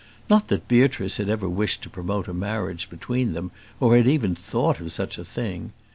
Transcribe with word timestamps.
Not 0.31 0.47
that 0.47 0.67
Beatrice 0.67 1.17
had 1.17 1.29
ever 1.29 1.47
wished 1.47 1.83
to 1.83 1.89
promote 1.91 2.27
a 2.27 2.33
marriage 2.33 2.89
between 2.89 3.33
them, 3.33 3.51
or 3.79 3.95
had 3.95 4.07
even 4.07 4.33
thought 4.33 4.79
of 4.79 4.91
such 4.91 5.19
a 5.19 5.23
thing. 5.23 5.73